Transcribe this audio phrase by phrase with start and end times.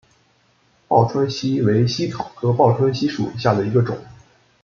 [0.87, 3.99] 报春茜为茜草科报春茜属下的一个种。